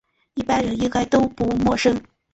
[0.33, 2.01] 一般人应该都不陌生